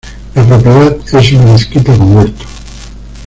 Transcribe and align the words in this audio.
La 0.33 0.43
propiedad 0.47 0.97
es 1.13 1.31
una 1.33 1.43
mezquita 1.53 1.95
con 1.95 2.15
huerto. 2.17 2.43